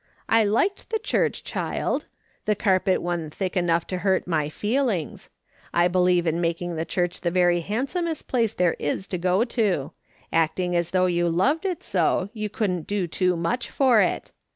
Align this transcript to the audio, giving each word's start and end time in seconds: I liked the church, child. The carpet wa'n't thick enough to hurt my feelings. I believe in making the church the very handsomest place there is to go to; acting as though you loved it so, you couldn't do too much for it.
I 0.27 0.43
liked 0.43 0.89
the 0.89 0.97
church, 0.97 1.43
child. 1.43 2.07
The 2.45 2.55
carpet 2.55 3.03
wa'n't 3.03 3.35
thick 3.35 3.55
enough 3.55 3.85
to 3.85 3.99
hurt 3.99 4.25
my 4.25 4.49
feelings. 4.49 5.29
I 5.75 5.87
believe 5.87 6.25
in 6.25 6.41
making 6.41 6.75
the 6.75 6.85
church 6.85 7.21
the 7.21 7.29
very 7.29 7.59
handsomest 7.59 8.27
place 8.27 8.55
there 8.55 8.73
is 8.79 9.05
to 9.09 9.19
go 9.19 9.43
to; 9.43 9.91
acting 10.33 10.75
as 10.75 10.89
though 10.89 11.05
you 11.05 11.29
loved 11.29 11.65
it 11.65 11.83
so, 11.83 12.29
you 12.33 12.49
couldn't 12.49 12.87
do 12.87 13.05
too 13.05 13.35
much 13.37 13.69
for 13.69 14.01
it. 14.01 14.31